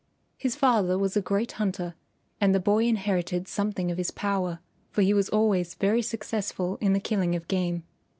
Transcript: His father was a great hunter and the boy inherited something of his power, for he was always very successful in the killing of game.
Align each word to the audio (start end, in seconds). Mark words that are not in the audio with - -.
His 0.35 0.55
father 0.55 0.97
was 0.97 1.15
a 1.15 1.21
great 1.21 1.51
hunter 1.51 1.93
and 2.39 2.55
the 2.55 2.59
boy 2.59 2.85
inherited 2.85 3.47
something 3.47 3.91
of 3.91 3.99
his 3.99 4.09
power, 4.09 4.57
for 4.89 5.03
he 5.03 5.13
was 5.13 5.29
always 5.29 5.75
very 5.75 6.01
successful 6.01 6.77
in 6.81 6.93
the 6.93 6.99
killing 6.99 7.35
of 7.35 7.47
game. 7.47 7.83